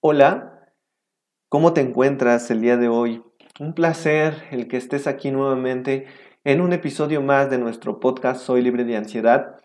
Hola, 0.00 0.72
¿cómo 1.48 1.72
te 1.72 1.80
encuentras 1.80 2.52
el 2.52 2.60
día 2.60 2.76
de 2.76 2.86
hoy? 2.88 3.24
Un 3.58 3.74
placer 3.74 4.44
el 4.52 4.68
que 4.68 4.76
estés 4.76 5.08
aquí 5.08 5.32
nuevamente 5.32 6.06
en 6.44 6.60
un 6.60 6.72
episodio 6.72 7.20
más 7.20 7.50
de 7.50 7.58
nuestro 7.58 7.98
podcast 7.98 8.40
Soy 8.40 8.62
libre 8.62 8.84
de 8.84 8.96
ansiedad 8.96 9.56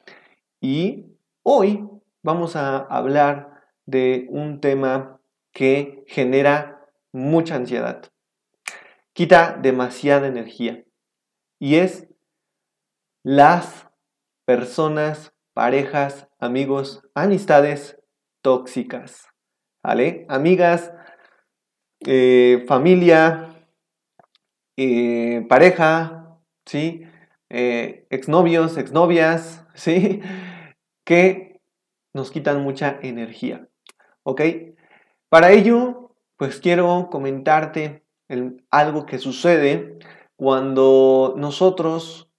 y 0.59 1.05
hoy 1.43 1.87
vamos 2.23 2.55
a 2.55 2.77
hablar 2.77 3.61
de 3.85 4.25
un 4.31 4.59
tema 4.59 5.21
que 5.51 6.03
genera 6.07 6.83
mucha 7.11 7.53
ansiedad, 7.53 8.01
quita 9.13 9.59
demasiada 9.61 10.25
energía 10.25 10.83
y 11.59 11.75
es 11.75 12.07
las 13.21 13.87
personas, 14.45 15.31
parejas, 15.53 16.27
amigos, 16.39 17.03
amistades 17.13 18.01
tóxicas. 18.41 19.32
¿Vale? 19.83 20.25
Amigas, 20.29 20.93
eh, 22.05 22.63
familia, 22.67 23.53
eh, 24.77 25.45
pareja, 25.49 26.39
¿sí? 26.65 27.03
Eh, 27.49 28.07
exnovios, 28.09 28.77
exnovias, 28.77 29.65
¿sí? 29.75 30.21
Que 31.05 31.61
nos 32.13 32.31
quitan 32.31 32.63
mucha 32.63 32.99
energía, 33.01 33.67
¿ok? 34.23 34.41
Para 35.29 35.51
ello, 35.51 36.15
pues 36.37 36.59
quiero 36.59 37.09
comentarte 37.11 38.03
algo 38.71 39.05
que 39.05 39.19
sucede 39.19 39.99
cuando 40.35 41.35
nosotros 41.37 42.31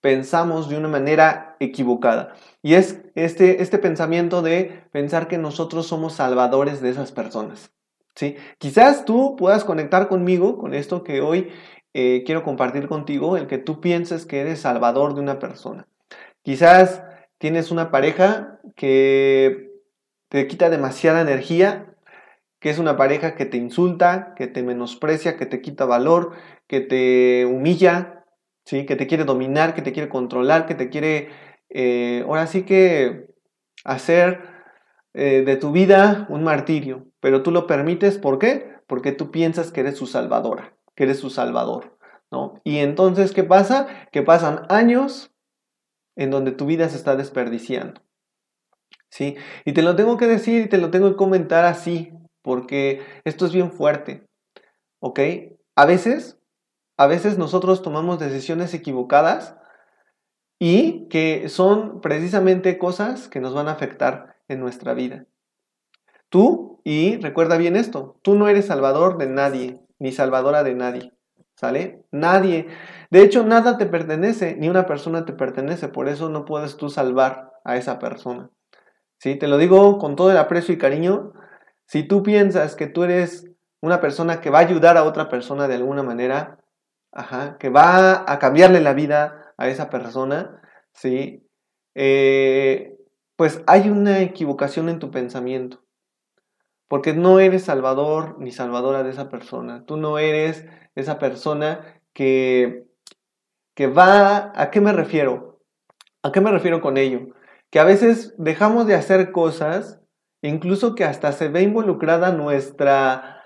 pensamos 0.00 0.68
de 0.68 0.76
una 0.76 0.88
manera 0.88 1.51
equivocada. 1.62 2.34
Y 2.62 2.74
es 2.74 3.00
este, 3.14 3.62
este 3.62 3.78
pensamiento 3.78 4.42
de 4.42 4.84
pensar 4.92 5.28
que 5.28 5.38
nosotros 5.38 5.86
somos 5.86 6.14
salvadores 6.14 6.80
de 6.80 6.90
esas 6.90 7.12
personas. 7.12 7.72
¿sí? 8.14 8.36
Quizás 8.58 9.04
tú 9.04 9.36
puedas 9.36 9.64
conectar 9.64 10.08
conmigo 10.08 10.58
con 10.58 10.74
esto 10.74 11.02
que 11.04 11.20
hoy 11.20 11.50
eh, 11.94 12.22
quiero 12.24 12.42
compartir 12.42 12.88
contigo, 12.88 13.36
el 13.36 13.46
que 13.46 13.58
tú 13.58 13.80
pienses 13.80 14.26
que 14.26 14.40
eres 14.40 14.60
salvador 14.60 15.14
de 15.14 15.20
una 15.20 15.38
persona. 15.38 15.86
Quizás 16.42 17.02
tienes 17.38 17.70
una 17.70 17.90
pareja 17.90 18.60
que 18.74 19.70
te 20.28 20.46
quita 20.46 20.70
demasiada 20.70 21.20
energía, 21.20 21.94
que 22.58 22.70
es 22.70 22.78
una 22.78 22.96
pareja 22.96 23.34
que 23.34 23.44
te 23.44 23.56
insulta, 23.56 24.34
que 24.36 24.46
te 24.46 24.62
menosprecia, 24.62 25.36
que 25.36 25.46
te 25.46 25.60
quita 25.60 25.84
valor, 25.84 26.32
que 26.66 26.80
te 26.80 27.44
humilla, 27.44 28.24
¿sí? 28.64 28.86
Que 28.86 28.96
te 28.96 29.06
quiere 29.06 29.24
dominar, 29.24 29.74
que 29.74 29.82
te 29.82 29.92
quiere 29.92 30.08
controlar, 30.08 30.66
que 30.66 30.74
te 30.74 30.88
quiere, 30.88 31.30
eh, 31.72 32.22
ahora 32.26 32.46
sí 32.46 32.62
que 32.64 33.34
hacer 33.84 34.40
eh, 35.14 35.42
de 35.44 35.56
tu 35.56 35.72
vida 35.72 36.26
un 36.28 36.44
martirio. 36.44 37.06
Pero 37.20 37.42
tú 37.42 37.50
lo 37.50 37.66
permites, 37.66 38.18
¿por 38.18 38.38
qué? 38.38 38.76
Porque 38.86 39.12
tú 39.12 39.30
piensas 39.30 39.72
que 39.72 39.80
eres 39.80 39.96
su 39.96 40.06
salvadora, 40.06 40.76
que 40.94 41.04
eres 41.04 41.18
su 41.18 41.30
salvador, 41.30 41.96
¿no? 42.30 42.60
Y 42.64 42.78
entonces, 42.78 43.32
¿qué 43.32 43.44
pasa? 43.44 43.86
Que 44.12 44.22
pasan 44.22 44.66
años 44.68 45.32
en 46.16 46.30
donde 46.30 46.52
tu 46.52 46.66
vida 46.66 46.88
se 46.88 46.96
está 46.96 47.16
desperdiciando. 47.16 48.00
¿Sí? 49.10 49.36
Y 49.64 49.72
te 49.72 49.82
lo 49.82 49.94
tengo 49.96 50.16
que 50.16 50.26
decir 50.26 50.62
y 50.62 50.68
te 50.68 50.78
lo 50.78 50.90
tengo 50.90 51.10
que 51.10 51.16
comentar 51.16 51.64
así, 51.64 52.12
porque 52.42 53.02
esto 53.24 53.46
es 53.46 53.52
bien 53.52 53.72
fuerte. 53.72 54.26
¿Ok? 55.00 55.20
A 55.76 55.86
veces 55.86 56.38
a 57.02 57.06
veces 57.06 57.38
nosotros 57.38 57.82
tomamos 57.82 58.18
decisiones 58.18 58.74
equivocadas 58.74 59.56
y 60.64 61.08
que 61.08 61.48
son 61.48 62.00
precisamente 62.00 62.78
cosas 62.78 63.26
que 63.26 63.40
nos 63.40 63.52
van 63.52 63.66
a 63.66 63.72
afectar 63.72 64.36
en 64.46 64.60
nuestra 64.60 64.94
vida. 64.94 65.24
Tú, 66.28 66.80
y 66.84 67.16
recuerda 67.16 67.56
bien 67.56 67.74
esto, 67.74 68.20
tú 68.22 68.36
no 68.36 68.46
eres 68.46 68.66
salvador 68.66 69.18
de 69.18 69.26
nadie, 69.26 69.80
ni 69.98 70.12
salvadora 70.12 70.62
de 70.62 70.76
nadie. 70.76 71.12
¿Sale? 71.56 72.04
Nadie. 72.12 72.68
De 73.10 73.22
hecho, 73.22 73.42
nada 73.42 73.76
te 73.76 73.86
pertenece, 73.86 74.54
ni 74.54 74.68
una 74.68 74.86
persona 74.86 75.24
te 75.24 75.32
pertenece, 75.32 75.88
por 75.88 76.08
eso 76.08 76.28
no 76.28 76.44
puedes 76.44 76.76
tú 76.76 76.90
salvar 76.90 77.50
a 77.64 77.76
esa 77.76 77.98
persona. 77.98 78.48
¿Sí? 79.18 79.34
Te 79.34 79.48
lo 79.48 79.58
digo 79.58 79.98
con 79.98 80.14
todo 80.14 80.30
el 80.30 80.36
aprecio 80.36 80.72
y 80.72 80.78
cariño. 80.78 81.32
Si 81.86 82.04
tú 82.04 82.22
piensas 82.22 82.76
que 82.76 82.86
tú 82.86 83.02
eres 83.02 83.50
una 83.80 84.00
persona 84.00 84.40
que 84.40 84.50
va 84.50 84.58
a 84.58 84.62
ayudar 84.62 84.96
a 84.96 85.02
otra 85.02 85.28
persona 85.28 85.66
de 85.66 85.74
alguna 85.74 86.04
manera, 86.04 86.62
Ajá, 87.12 87.58
que 87.58 87.68
va 87.68 88.24
a 88.26 88.38
cambiarle 88.38 88.80
la 88.80 88.94
vida 88.94 89.41
a 89.56 89.68
esa 89.68 89.90
persona, 89.90 90.62
¿sí? 90.92 91.46
Eh, 91.94 92.96
pues 93.36 93.62
hay 93.66 93.88
una 93.88 94.20
equivocación 94.20 94.88
en 94.88 94.98
tu 94.98 95.10
pensamiento. 95.10 95.82
Porque 96.88 97.14
no 97.14 97.40
eres 97.40 97.64
salvador 97.64 98.36
ni 98.38 98.52
salvadora 98.52 99.02
de 99.02 99.10
esa 99.10 99.28
persona. 99.28 99.84
Tú 99.86 99.96
no 99.96 100.18
eres 100.18 100.66
esa 100.94 101.18
persona 101.18 102.00
que, 102.12 102.84
que 103.74 103.86
va... 103.86 104.52
¿A 104.54 104.70
qué 104.70 104.80
me 104.80 104.92
refiero? 104.92 105.60
¿A 106.22 106.32
qué 106.32 106.40
me 106.40 106.50
refiero 106.50 106.80
con 106.80 106.98
ello? 106.98 107.28
Que 107.70 107.80
a 107.80 107.84
veces 107.84 108.34
dejamos 108.36 108.86
de 108.86 108.94
hacer 108.94 109.32
cosas, 109.32 110.00
incluso 110.42 110.94
que 110.94 111.04
hasta 111.04 111.32
se 111.32 111.48
ve 111.48 111.62
involucrada 111.62 112.32
nuestra 112.32 113.42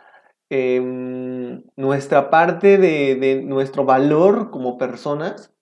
Em, 0.49 1.65
nuestra 1.75 2.31
parte 2.31 2.79
de, 2.79 3.43
nuestro 3.45 3.85
valor 3.85 4.51
como 4.51 4.79
personas. 4.79 5.53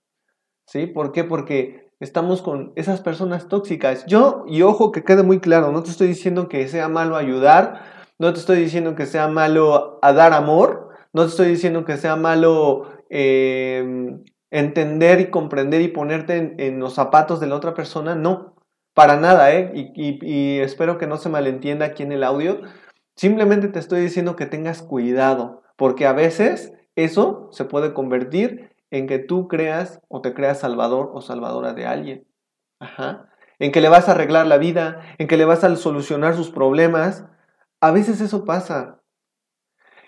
¿Sí? 0.66 0.86
¿Por 0.86 1.12
qué? 1.12 1.25
Porque 1.25 1.91
estamos 2.00 2.42
con 2.42 2.72
esas 2.76 3.00
personas 3.00 3.48
tóxicas. 3.48 4.04
Yo, 4.06 4.44
y 4.47 4.62
ojo 4.62 4.92
que 4.92 5.04
quede 5.04 5.22
muy 5.22 5.41
claro, 5.41 5.72
no 5.72 5.82
te 5.82 5.91
estoy 5.91 6.08
diciendo 6.08 6.48
que 6.48 6.66
sea 6.69 6.88
malo 6.88 7.16
ayudar, 7.16 7.82
no 8.19 8.32
te 8.32 8.41
estoy 8.41 8.58
diciendo 8.58 8.94
que 8.94 9.06
sea 9.06 9.28
malo 9.28 9.98
a 10.03 10.12
dar 10.12 10.32
amor, 10.32 10.88
no 11.12 11.22
te 11.22 11.28
estoy 11.28 11.48
diciendo 11.48 11.84
que 11.84 11.97
sea 11.97 12.16
malo 12.16 12.88
em, 13.10 14.22
entender 14.50 15.20
y 15.20 15.30
comprender 15.30 15.80
y 15.80 15.88
ponerte 15.88 16.54
en, 16.58 16.78
los 16.80 16.94
zapatos 16.94 17.41
de 17.41 17.47
la 17.47 17.56
otra 17.56 17.74
persona, 17.74 18.14
no, 18.14 18.56
para 18.94 19.16
nada, 19.16 19.53
¿eh? 19.53 19.72
y 19.74 20.58
espero 20.60 20.98
que 20.98 21.08
no 21.08 21.16
se 21.16 21.28
malentienda 21.28 21.86
aquí 21.86 22.04
en 22.04 22.12
el 22.12 22.22
audio. 22.22 22.60
Simplemente 23.16 23.69
te 23.69 23.78
estoy 23.78 24.00
diciendo 24.00 24.36
que 24.36 24.47
tengas 24.47 24.82
cuidado, 24.82 25.62
porque 25.76 26.06
a 26.06 26.12
veces 26.12 26.72
eso 26.97 27.48
se 27.53 27.64
puede 27.64 27.92
convertir 27.92 28.73
en 28.94 29.09
que 29.09 29.19
tú 29.19 29.49
creas 29.49 30.00
o 30.09 30.21
te 30.21 30.34
creas 30.34 30.60
salvador 30.60 31.10
o 31.12 31.21
salvadora 31.21 31.75
de 31.75 31.84
alguien. 31.84 32.28
Ajá. 32.78 33.28
En 33.59 33.72
que 33.72 33.81
le 33.81 33.88
vas 33.88 34.09
a 34.09 34.12
arreglar 34.12 34.47
la 34.47 34.56
vida, 34.56 35.00
en 35.19 35.27
que 35.27 35.37
le 35.37 35.44
vas 35.44 35.65
a 35.65 35.75
solucionar 35.75 36.37
sus 36.37 36.50
problemas. 36.50 37.25
A 37.81 37.91
veces 37.91 38.21
eso 38.21 38.44
pasa. 38.44 39.00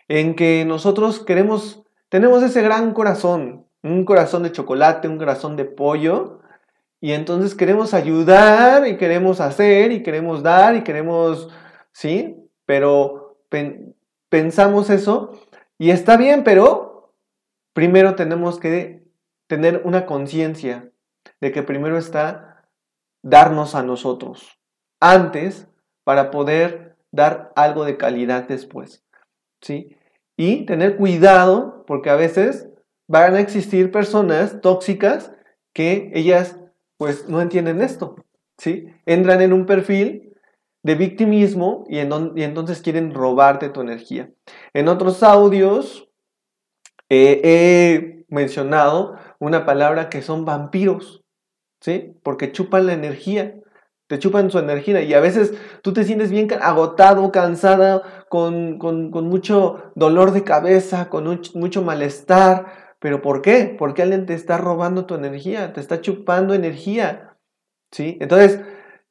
En 0.07 0.37
que 0.37 0.65
nosotros 0.65 1.25
queremos, 1.25 1.83
tenemos 2.09 2.45
ese 2.45 2.63
gran 2.63 2.93
corazón, 2.93 3.67
un 3.83 4.05
corazón 4.05 4.45
de 4.45 4.53
chocolate, 4.53 5.09
un 5.09 5.19
corazón 5.19 5.57
de 5.57 5.65
pollo, 5.65 6.41
y 7.01 7.13
entonces 7.13 7.57
queremos 7.57 7.93
ayudar 7.93 8.87
y 8.87 8.97
queremos 8.97 9.41
hacer 9.41 9.91
y 9.91 10.05
queremos 10.05 10.45
dar 10.45 10.77
y 10.77 10.85
queremos, 10.85 11.49
¿sí? 11.93 12.37
pero 12.65 13.39
pensamos 14.29 14.91
eso 14.91 15.41
y 15.77 15.91
está 15.91 16.17
bien, 16.17 16.45
pero 16.45 16.86
primero 17.77 18.15
tenemos 18.15 18.59
que 18.59 19.05
tener 19.49 19.83
una 19.85 20.07
conciencia 20.07 20.91
de 21.43 21.53
que 21.53 21.63
primero 21.63 21.99
está 21.99 22.65
darnos 23.23 23.75
a 23.75 23.83
nosotros 23.83 24.59
antes 24.99 25.69
para 26.03 26.31
poder 26.31 26.97
dar 27.13 27.53
algo 27.55 27.85
de 27.85 27.99
calidad 27.99 28.49
después. 28.49 29.05
¿Sí? 29.61 29.95
Y 30.39 30.65
tener 30.65 30.97
cuidado 30.97 31.85
porque 31.87 32.09
a 32.09 32.17
veces 32.17 32.67
van 33.09 33.35
a 33.35 33.41
existir 33.41 33.91
personas 33.91 34.63
tóxicas 34.63 35.35
que 35.75 36.11
ellas 36.15 36.59
pues 36.97 37.29
no 37.29 37.43
entienden 37.43 37.83
esto, 37.83 38.17
¿sí? 38.57 38.87
Entran 39.05 39.43
en 39.43 39.53
un 39.53 39.67
perfil 39.67 40.35
de 40.83 40.95
victimismo 40.95 41.85
y, 41.91 41.99
entonces 41.99 42.81
quieren 42.81 43.13
robarte 43.13 43.69
tu 43.69 43.83
energía. 43.83 44.31
En 44.73 44.89
otros 44.89 45.23
audios 45.23 46.06
he 47.09 48.25
mencionado 48.29 49.17
una 49.39 49.65
palabra 49.65 50.09
que 50.09 50.23
son 50.23 50.45
vampiros, 50.45 51.25
¿sí? 51.81 52.15
Porque 52.23 52.53
chupan 52.53 52.87
la 52.87 52.93
energía, 52.95 53.55
te 54.09 54.19
chupan 54.19 54.51
su 54.51 54.59
energía 54.59 55.03
y 55.03 55.15
a 55.15 55.21
veces 55.21 55.55
tú 55.83 55.93
te 55.93 56.05
sientes 56.05 56.31
bien 56.31 56.49
agotado, 56.61 57.31
cansada, 57.33 58.25
con, 58.29 58.79
mucho 58.79 59.93
dolor 59.95 60.33
de 60.33 60.45
cabeza, 60.45 61.09
con 61.09 61.41
mucho 61.55 61.83
malestar. 61.83 62.87
¿Pero 62.99 63.21
por 63.21 63.43
qué? 63.43 63.75
Porque 63.79 64.03
alguien 64.03 64.27
te 64.27 64.35
está 64.35 64.59
robando 64.59 65.07
tu 65.07 65.15
energía, 65.15 65.73
te 65.73 65.81
está 65.81 66.01
chupando 66.01 66.55
energía, 66.55 67.37
¿sí? 67.93 68.17
Entonces, 68.21 68.61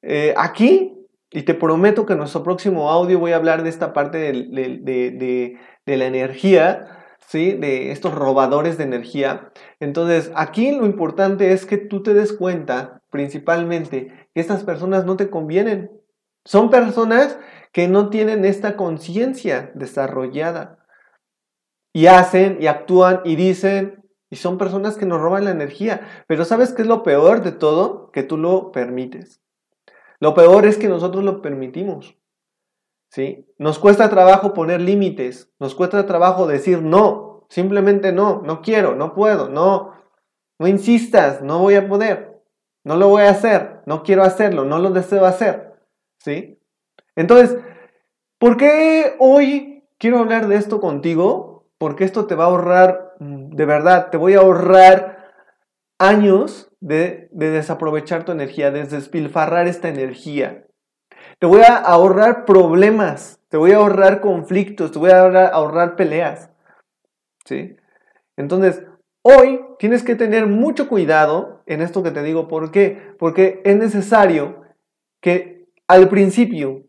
eh, 0.02 0.34
aquí 0.38 0.96
y 1.32 1.44
te 1.44 1.54
prometo 1.54 2.06
que 2.06 2.14
en 2.14 2.20
nuestro 2.20 2.44
próximo 2.44 2.90
audio 2.90 3.20
voy 3.20 3.34
a 3.34 3.36
hablar 3.36 3.64
de 3.64 3.70
esta 3.70 3.92
parte 3.92 4.18
de, 4.18 5.58
la 5.86 6.06
energía, 6.06 7.05
¿sí? 7.28 7.54
De 7.54 7.92
estos 7.92 8.14
robadores 8.14 8.78
de 8.78 8.84
energía. 8.84 9.52
Entonces, 9.80 10.32
aquí 10.36 10.72
lo 10.72 10.86
importante 10.86 11.52
es 11.52 11.66
que 11.66 11.78
tú 11.78 12.04
te 12.04 12.14
des 12.14 12.34
cuenta, 12.34 13.02
principalmente, 13.10 14.08
que 14.34 14.42
estas 14.42 14.64
personas 14.64 15.06
no 15.06 15.18
te 15.18 15.30
convienen. 15.30 15.92
Son 16.44 16.70
personas 16.70 17.38
que 17.72 17.88
no 17.88 18.10
tienen 18.10 18.46
esta 18.46 18.76
conciencia 18.78 19.72
desarrollada. 19.76 20.80
Y 21.94 22.08
hacen 22.08 22.58
y 22.60 22.68
actúan 22.68 23.22
y 23.24 23.36
dicen, 23.36 24.04
y 24.30 24.36
son 24.38 24.58
personas 24.58 24.98
que 24.98 25.06
nos 25.06 25.22
roban 25.22 25.46
la 25.46 25.52
energía. 25.52 26.26
Pero 26.28 26.46
¿sabes 26.46 26.74
qué 26.74 26.82
es 26.82 26.88
lo 26.88 27.04
peor 27.04 27.42
de 27.42 27.52
todo? 27.52 28.12
Que 28.12 28.24
tú 28.24 28.38
lo 28.38 28.72
permites. 28.72 29.42
Lo 30.20 30.34
peor 30.34 30.66
es 30.66 30.78
que 30.78 30.88
nosotros 30.88 31.24
lo 31.24 31.42
permitimos. 31.42 32.18
¿Sí? 33.10 33.48
Nos 33.58 33.80
cuesta 33.80 34.10
trabajo 34.10 34.54
poner 34.54 34.82
límites, 34.82 35.52
nos 35.60 35.76
cuesta 35.76 36.06
trabajo 36.06 36.48
decir 36.48 36.82
no, 36.82 37.46
simplemente 37.50 38.12
no, 38.12 38.42
no 38.44 38.62
quiero, 38.62 38.96
no 38.96 39.14
puedo, 39.14 39.50
no, 39.50 39.94
no 40.60 40.68
insistas, 40.68 41.42
no 41.42 41.60
voy 41.60 41.76
a 41.76 41.88
poder, 41.88 42.42
no 42.84 42.98
lo 42.98 43.10
voy 43.10 43.24
a 43.24 43.30
hacer, 43.30 43.82
no 43.86 44.04
quiero 44.04 44.24
hacerlo, 44.24 44.66
no 44.66 44.80
lo 44.80 44.92
deseo 44.92 45.26
hacer. 45.26 45.74
¿Sí? 46.20 46.60
Entonces, 47.16 47.58
¿por 48.40 48.58
qué 48.58 49.16
hoy 49.20 49.84
quiero 49.98 50.20
hablar 50.20 50.48
de 50.48 50.56
esto 50.56 50.82
contigo? 50.82 51.68
Porque 51.78 52.04
esto 52.04 52.26
te 52.26 52.36
va 52.36 52.46
a 52.46 52.48
ahorrar, 52.48 53.16
de 53.20 53.66
verdad, 53.66 54.10
te 54.10 54.18
voy 54.18 54.34
a 54.34 54.40
ahorrar 54.40 55.16
años 55.98 56.72
de, 56.80 57.30
desaprovechar 57.32 58.26
tu 58.26 58.32
energía, 58.32 58.72
de 58.72 58.86
despilfarrar 58.86 59.68
esta 59.68 59.90
energía. 59.90 60.65
Te 61.40 61.46
voy 61.46 61.62
a 61.62 61.76
ahorrar 61.76 62.46
problemas, 62.46 63.40
te 63.50 63.58
voy 63.58 63.72
a 63.72 63.78
ahorrar 63.78 64.22
conflictos, 64.22 64.92
te 64.92 65.00
voy 65.00 65.12
a 65.12 65.48
ahorrar, 65.48 65.96
peleas. 65.96 66.50
¿Sí? 67.46 67.76
Entonces, 68.38 68.84
hoy 69.22 69.62
tienes 69.80 70.04
que 70.04 70.16
tener 70.16 70.48
mucho 70.48 70.88
cuidado 70.88 71.64
en 71.66 71.82
esto 71.82 72.04
que 72.04 72.12
te 72.12 72.24
digo. 72.24 72.48
¿Por 72.48 72.72
qué? 72.72 73.16
Porque 73.20 73.62
es 73.66 73.76
necesario 73.76 74.62
que 75.22 75.68
al 75.88 76.10
principio 76.10 76.86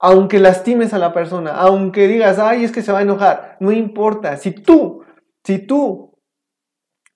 aunque 0.00 0.38
lastimes 0.38 0.94
a 0.94 0.98
la 0.98 1.12
persona, 1.12 1.52
aunque 1.52 2.08
digas, 2.08 2.38
ay, 2.38 2.64
es 2.64 2.72
que 2.72 2.80
se 2.80 2.90
va 2.90 3.00
a 3.00 3.02
enojar, 3.02 3.58
no 3.60 3.70
importa. 3.70 4.38
Si 4.38 4.50
tú, 4.50 5.04
si 5.44 5.58
tú 5.58 6.18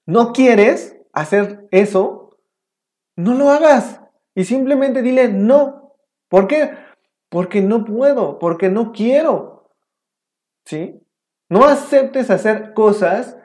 no 0.04 0.34
quieres 0.34 0.98
hacer 1.14 1.66
eso, 1.70 2.36
no 3.16 3.34
lo 3.34 3.48
hagas. 3.48 4.02
Y 4.34 4.44
simplemente 4.44 5.00
dile 5.00 5.28
no. 5.28 5.83
¿Por 6.34 6.48
qué? 6.48 6.72
Porque 7.28 7.60
no 7.60 7.84
puedo, 7.84 8.40
porque 8.40 8.68
no 8.68 8.90
quiero. 8.90 9.70
¿Sí? 10.64 11.00
No 11.48 11.64
aceptes 11.64 12.28
hacer 12.28 12.74
cosas 12.74 13.38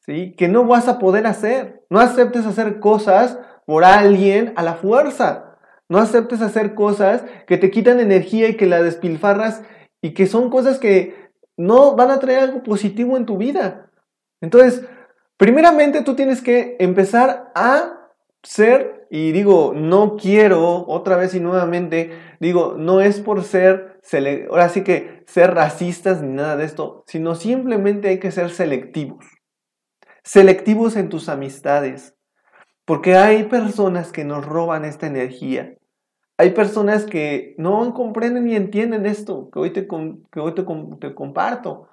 ¿sí? 0.00 0.34
que 0.36 0.48
no 0.48 0.64
vas 0.64 0.88
a 0.88 0.98
poder 0.98 1.28
hacer. 1.28 1.84
No 1.88 2.00
aceptes 2.00 2.44
hacer 2.44 2.80
cosas 2.80 3.38
por 3.64 3.84
alguien 3.84 4.54
a 4.56 4.64
la 4.64 4.74
fuerza. 4.74 5.56
No 5.88 5.98
aceptes 5.98 6.42
hacer 6.42 6.74
cosas 6.74 7.22
que 7.46 7.58
te 7.58 7.70
quitan 7.70 8.00
energía 8.00 8.48
y 8.48 8.56
que 8.56 8.66
la 8.66 8.82
despilfarras 8.82 9.62
y 10.00 10.12
que 10.12 10.26
son 10.26 10.50
cosas 10.50 10.80
que 10.80 11.30
no 11.56 11.94
van 11.94 12.10
a 12.10 12.18
traer 12.18 12.40
algo 12.40 12.64
positivo 12.64 13.16
en 13.16 13.24
tu 13.24 13.36
vida. 13.36 13.88
Entonces, 14.40 14.84
primeramente 15.36 16.02
tú 16.02 16.16
tienes 16.16 16.42
que 16.42 16.74
empezar 16.80 17.52
a 17.54 18.10
ser, 18.42 19.01
y 19.14 19.30
digo, 19.32 19.74
no 19.76 20.16
quiero 20.16 20.86
otra 20.88 21.18
vez 21.18 21.34
y 21.34 21.40
nuevamente, 21.40 22.18
digo, 22.40 22.76
no 22.78 23.02
es 23.02 23.20
por 23.20 23.44
ser, 23.44 24.00
ahora 24.48 24.70
sí 24.70 24.84
que 24.84 25.22
ser 25.26 25.52
racistas 25.52 26.22
ni 26.22 26.32
nada 26.32 26.56
de 26.56 26.64
esto, 26.64 27.04
sino 27.06 27.34
simplemente 27.34 28.08
hay 28.08 28.18
que 28.18 28.30
ser 28.30 28.48
selectivos. 28.48 29.26
Selectivos 30.24 30.96
en 30.96 31.10
tus 31.10 31.28
amistades, 31.28 32.16
porque 32.86 33.14
hay 33.14 33.42
personas 33.42 34.12
que 34.12 34.24
nos 34.24 34.46
roban 34.46 34.86
esta 34.86 35.08
energía. 35.08 35.74
Hay 36.38 36.52
personas 36.52 37.04
que 37.04 37.54
no 37.58 37.92
comprenden 37.92 38.46
ni 38.46 38.56
entienden 38.56 39.04
esto 39.04 39.50
que 39.52 39.58
hoy 39.58 39.74
te, 39.74 39.86
que 39.86 40.40
hoy 40.40 40.54
te, 40.54 41.14
comparto. 41.14 41.86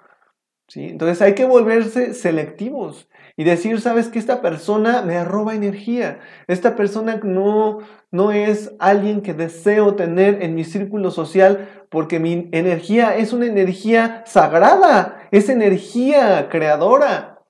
Entonces 0.74 1.20
hay 1.20 1.34
que 1.34 1.44
volverse 1.44 2.14
selectivos 2.14 3.08
y 3.36 3.44
decir, 3.44 3.80
sabes 3.80 4.08
que 4.08 4.18
esta 4.18 4.40
persona 4.40 5.02
me 5.02 5.24
roba 5.24 5.54
energía. 5.54 6.20
Esta 6.46 6.76
persona 6.76 7.20
no, 7.22 7.78
no 8.10 8.32
es 8.32 8.72
alguien 8.78 9.22
que 9.22 9.34
deseo 9.34 9.94
tener 9.96 10.42
en 10.42 10.54
mi 10.54 10.64
círculo 10.64 11.10
social 11.10 11.68
porque 11.88 12.20
mi 12.20 12.48
energía 12.52 13.16
es 13.16 13.32
una 13.32 13.46
energía 13.46 14.22
sagrada, 14.26 15.28
es 15.32 15.48
energía 15.48 16.48
creadora. 16.48 17.42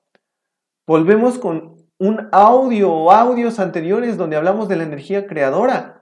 Volvemos 0.87 1.37
con 1.37 1.75
un 1.99 2.29
audio 2.31 2.91
o 2.91 3.11
audios 3.11 3.59
anteriores 3.59 4.17
donde 4.17 4.35
hablamos 4.35 4.67
de 4.67 4.77
la 4.77 4.83
energía 4.83 5.27
creadora. 5.27 6.01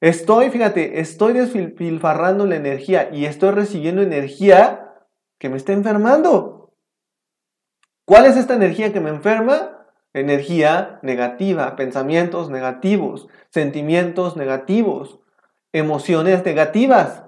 Estoy, 0.00 0.50
fíjate, 0.50 1.00
estoy 1.00 1.34
despilfarrando 1.34 2.46
la 2.46 2.56
energía 2.56 3.10
y 3.12 3.26
estoy 3.26 3.50
recibiendo 3.50 4.02
energía 4.02 4.85
que 5.38 5.48
me 5.48 5.56
está 5.56 5.72
enfermando. 5.72 6.72
¿Cuál 8.04 8.26
es 8.26 8.36
esta 8.36 8.54
energía 8.54 8.92
que 8.92 9.00
me 9.00 9.10
enferma? 9.10 9.86
Energía 10.12 10.98
negativa, 11.02 11.76
pensamientos 11.76 12.50
negativos, 12.50 13.28
sentimientos 13.50 14.36
negativos, 14.36 15.20
emociones 15.72 16.44
negativas. 16.44 17.24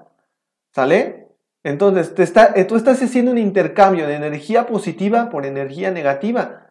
¿Sale? 0.74 1.28
Entonces, 1.64 2.14
está, 2.18 2.54
tú 2.66 2.76
estás 2.76 3.02
haciendo 3.02 3.32
un 3.32 3.38
intercambio 3.38 4.06
de 4.06 4.14
energía 4.14 4.66
positiva 4.66 5.28
por 5.28 5.44
energía 5.44 5.90
negativa. 5.90 6.68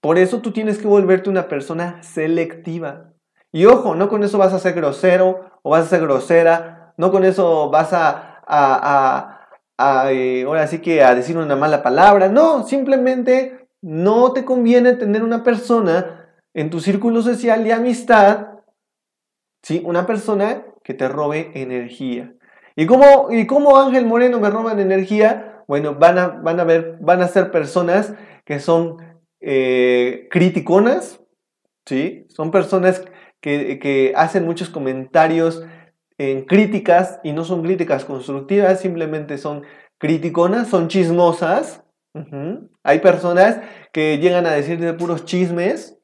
Por 0.00 0.18
eso 0.18 0.40
tú 0.40 0.52
tienes 0.52 0.78
que 0.78 0.86
volverte 0.86 1.30
una 1.30 1.48
persona 1.48 2.02
selectiva. 2.02 3.14
Y 3.52 3.66
ojo, 3.66 3.94
no 3.94 4.08
con 4.08 4.24
eso 4.24 4.36
vas 4.36 4.52
a 4.52 4.58
ser 4.58 4.74
grosero 4.74 5.48
o 5.62 5.70
vas 5.70 5.84
a 5.84 5.88
ser 5.88 6.00
grosera, 6.02 6.92
no 6.96 7.10
con 7.10 7.24
eso 7.24 7.70
vas 7.70 7.90
a, 7.92 9.43
eh, 9.78 10.44
ahora 10.46 10.66
sí 10.66 10.80
que 10.80 11.02
a 11.02 11.14
decir 11.14 11.36
una 11.36 11.56
mala 11.56 11.82
palabra, 11.82 12.28
no, 12.28 12.66
simplemente 12.66 13.68
no 13.82 14.32
te 14.32 14.44
conviene 14.44 14.94
tener 14.94 15.22
una 15.22 15.42
persona 15.42 16.30
en 16.54 16.70
tu 16.70 16.80
círculo 16.80 17.22
social 17.22 17.64
de 17.64 17.72
amistad, 17.72 18.48
¿sí? 19.62 19.82
Una 19.84 20.06
persona 20.06 20.64
que 20.82 20.94
te 20.94 21.08
robe 21.08 21.50
energía. 21.54 22.32
¿Y 22.76 22.86
cómo, 22.86 23.28
y 23.30 23.46
cómo 23.46 23.76
Ángel 23.78 24.06
Moreno 24.06 24.40
me 24.40 24.50
roban 24.50 24.78
energía? 24.78 25.62
Bueno, 25.66 25.94
van 25.94 26.18
a, 26.18 26.28
van 26.28 26.60
a, 26.60 26.64
ver, 26.64 26.98
van 27.00 27.22
a 27.22 27.28
ser 27.28 27.50
personas 27.50 28.14
que 28.44 28.60
son 28.60 28.98
eh, 29.40 30.28
criticonas, 30.30 31.20
¿sí? 31.86 32.26
Son 32.28 32.50
personas 32.50 33.04
que, 33.40 34.12
hacen 34.16 34.46
muchos 34.46 34.70
comentarios 34.70 35.62
en 36.18 36.44
críticas 36.44 37.20
y 37.24 37.32
no 37.32 37.44
son 37.44 37.62
críticas 37.62 38.04
constructivas, 38.04 38.80
simplemente 38.80 39.38
son 39.38 39.64
criticonas, 39.98 40.68
son 40.68 40.88
chismosas. 40.88 41.82
Hay 42.84 43.00
personas 43.00 43.60
que 43.92 44.18
llegan 44.18 44.46
a 44.46 44.52
decir 44.52 44.78
de 44.78 44.92
puros 44.92 45.24
chismes, 45.24 45.98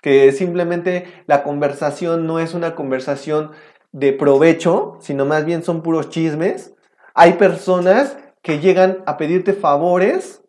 que 0.00 0.30
simplemente 0.32 1.06
la 1.26 1.42
conversación 1.42 2.26
no 2.26 2.38
es 2.38 2.54
una 2.54 2.76
conversación 2.76 3.50
de 3.90 4.12
provecho, 4.12 4.98
sino 5.00 5.24
más 5.24 5.44
bien 5.44 5.62
son 5.62 5.82
puros 5.82 6.10
chismes. 6.10 6.74
Hay 7.14 7.32
personas 7.34 8.16
que 8.42 8.60
llegan 8.60 9.02
a 9.06 9.16
pedirte 9.16 9.52
favores, 9.52 10.44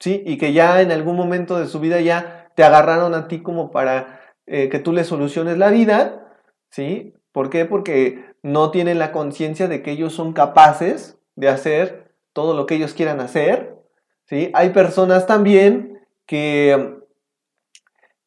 ¿sí? 0.00 0.22
Y 0.26 0.38
que 0.38 0.52
ya 0.52 0.82
en 0.82 0.90
algún 0.90 1.16
momento 1.16 1.58
de 1.58 1.66
su 1.66 1.78
vida 1.78 2.00
ya 2.00 2.50
te 2.56 2.64
agarraron 2.64 3.14
a 3.14 3.28
ti 3.28 3.42
como 3.42 3.70
para 3.70 4.20
eh, 4.46 4.68
que 4.68 4.80
tú 4.80 4.92
le 4.92 5.04
soluciones 5.04 5.56
la 5.58 5.70
vida, 5.70 6.36
¿sí? 6.70 7.14
¿Por 7.32 7.50
qué? 7.50 7.64
Porque 7.64 8.29
no 8.42 8.70
tienen 8.70 8.98
la 8.98 9.12
conciencia 9.12 9.68
de 9.68 9.82
que 9.82 9.92
ellos 9.92 10.14
son 10.14 10.32
capaces 10.32 11.18
de 11.36 11.48
hacer 11.48 12.14
todo 12.32 12.54
lo 12.54 12.66
que 12.66 12.76
ellos 12.76 12.94
quieran 12.94 13.20
hacer, 13.20 13.76
¿sí? 14.24 14.50
Hay 14.54 14.70
personas 14.70 15.26
también 15.26 16.00
que, 16.26 16.98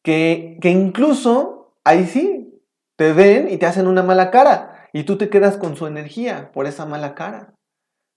que, 0.02 0.58
incluso, 0.62 1.72
ahí 1.84 2.06
sí, 2.06 2.60
te 2.96 3.12
ven 3.12 3.48
y 3.48 3.56
te 3.56 3.66
hacen 3.66 3.86
una 3.86 4.02
mala 4.02 4.30
cara 4.30 4.88
y 4.92 5.04
tú 5.04 5.16
te 5.16 5.28
quedas 5.28 5.56
con 5.56 5.76
su 5.76 5.86
energía 5.86 6.52
por 6.52 6.66
esa 6.66 6.86
mala 6.86 7.14
cara, 7.14 7.54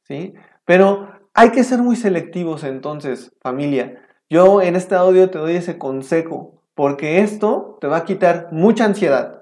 ¿sí? 0.04 0.34
Pero 0.66 1.10
hay 1.34 1.52
que 1.52 1.64
ser 1.64 1.80
muy 1.80 1.96
selectivos 1.96 2.64
entonces, 2.64 3.32
familia. 3.42 4.02
Yo 4.30 4.62
en 4.62 4.76
este 4.76 4.96
audio 4.96 5.30
te 5.30 5.40
doy 5.40 5.56
ese 5.56 5.78
consejo 5.78 6.62
porque 6.76 7.22
esto 7.22 7.78
te 7.82 7.88
va 7.88 7.98
a 7.98 8.06
quitar 8.06 8.50
mucha 8.52 8.86
ansiedad, 8.86 9.37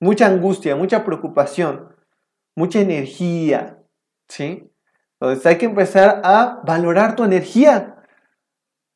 mucha 0.00 0.26
angustia, 0.26 0.74
mucha 0.74 1.04
preocupación, 1.04 1.94
mucha 2.56 2.80
energía, 2.80 3.78
¿sí? 4.28 4.70
Entonces 5.20 5.46
hay 5.46 5.58
que 5.58 5.66
empezar 5.66 6.20
a 6.24 6.60
valorar 6.64 7.14
tu 7.14 7.24
energía, 7.24 7.96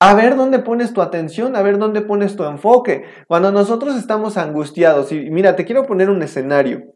a 0.01 0.15
ver 0.15 0.37
dónde 0.37 0.59
pones 0.59 0.93
tu 0.93 1.03
atención, 1.03 1.55
a 1.55 1.63
ver 1.63 1.79
dónde 1.79 2.01
pones 2.01 2.35
tu 2.35 2.45
enfoque. 2.45 3.05
Cuando 3.29 3.53
nosotros 3.53 3.97
estamos 3.97 4.37
angustiados, 4.37 5.13
y 5.13 5.31
mira, 5.31 5.55
te 5.55 5.65
quiero 5.65 5.87
poner 5.87 6.11
un 6.11 6.23
escenario, 6.23 6.95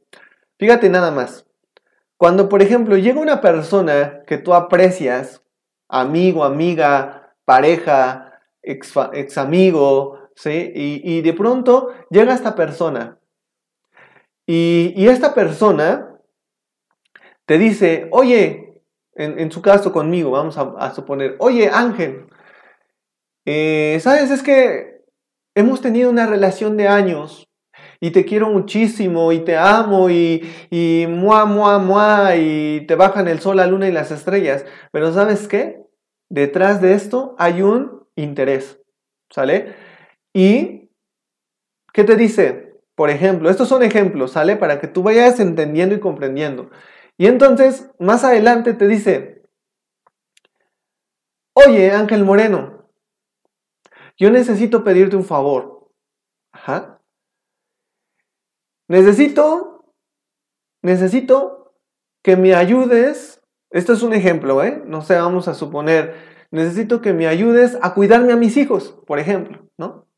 fíjate 0.58 0.88
nada 0.88 1.10
más. 1.10 1.46
Cuando, 2.16 2.48
por 2.48 2.62
ejemplo, 2.62 2.96
llega 2.96 3.20
una 3.20 3.40
persona 3.40 4.22
que 4.26 4.38
tú 4.38 4.52
aprecias, 4.52 5.42
amigo, 5.88 6.42
amiga, 6.42 7.34
pareja, 7.44 8.40
ex, 8.62 8.92
ex 9.12 9.38
amigo, 9.38 10.18
¿sí? 10.34 10.72
Y, 10.74 11.22
de 11.22 11.32
pronto 11.32 11.90
llega 12.10 12.34
esta 12.34 12.54
persona. 12.54 13.18
Y, 14.50 15.06
esta 15.06 15.34
persona 15.34 16.18
te 17.44 17.58
dice, 17.58 18.08
oye, 18.12 18.82
en, 19.14 19.52
su 19.52 19.60
caso 19.60 19.92
conmigo, 19.92 20.30
vamos 20.30 20.56
a, 20.56 20.94
suponer, 20.94 21.36
oye 21.38 21.68
Ángel, 21.70 22.26
eh, 23.44 23.98
¿sabes? 24.00 24.30
Es 24.30 24.42
que 24.42 25.04
hemos 25.54 25.82
tenido 25.82 26.08
una 26.08 26.26
relación 26.26 26.78
de 26.78 26.88
años 26.88 27.46
y 28.00 28.10
te 28.10 28.24
quiero 28.24 28.48
muchísimo 28.48 29.32
y 29.32 29.40
te 29.40 29.58
amo 29.58 30.08
y, 30.08 30.50
y 30.70 31.06
mua, 31.08 31.44
mua, 31.44 31.78
mua 31.78 32.34
y 32.36 32.86
te 32.86 32.94
bajan 32.94 33.28
el 33.28 33.40
sol, 33.40 33.58
la 33.58 33.66
luna 33.66 33.88
y 33.88 33.92
las 33.92 34.10
estrellas. 34.10 34.64
Pero 34.92 35.12
¿sabes 35.12 35.46
qué? 35.46 35.82
Detrás 36.30 36.80
de 36.80 36.94
esto 36.94 37.34
hay 37.38 37.60
un 37.60 38.06
interés, 38.16 38.80
¿sale? 39.28 39.74
Y, 40.32 40.90
¿qué 41.92 42.04
te 42.04 42.16
dice? 42.16 42.67
Por 42.98 43.10
ejemplo, 43.10 43.48
estos 43.48 43.68
son 43.68 43.84
ejemplos, 43.84 44.32
¿sale? 44.32 44.56
Para 44.56 44.80
que 44.80 44.88
tú 44.88 45.04
vayas 45.04 45.38
entendiendo 45.38 45.94
y 45.94 46.00
comprendiendo. 46.00 46.68
Y 47.16 47.28
entonces, 47.28 47.92
más 48.00 48.24
adelante 48.24 48.74
te 48.74 48.88
dice, 48.88 49.44
oye 51.52 51.92
Ángel 51.92 52.24
Moreno, 52.24 52.90
yo 54.16 54.32
necesito 54.32 54.82
pedirte 54.82 55.14
un 55.14 55.22
favor. 55.22 55.92
Ajá. 56.50 57.00
Necesito, 58.88 59.94
necesito 60.82 61.76
que 62.24 62.36
me 62.36 62.56
ayudes. 62.56 63.40
Esto 63.70 63.92
es 63.92 64.02
un 64.02 64.12
ejemplo, 64.12 64.64
¿eh? 64.64 64.82
No 64.86 65.02
sé, 65.02 65.14
vamos 65.14 65.46
a 65.46 65.54
suponer, 65.54 66.16
necesito 66.50 67.00
que 67.00 67.12
me 67.12 67.28
ayudes 67.28 67.78
a 67.80 67.94
cuidarme 67.94 68.32
a 68.32 68.36
mis 68.36 68.56
hijos, 68.56 68.98
por 69.06 69.20
ejemplo, 69.20 69.68
¿no? 69.76 70.08